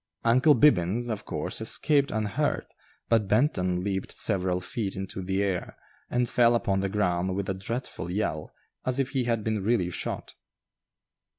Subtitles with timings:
[0.23, 2.73] "Uncle Bibbins," of course, escaped unhurt,
[3.07, 5.77] but Benton leaped several feet into the air,
[6.09, 8.51] and fell upon the ground with a dreadful yell,
[8.83, 10.33] as if he had been really shot.